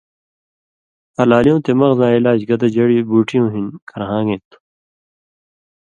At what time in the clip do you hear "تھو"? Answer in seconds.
4.49-4.57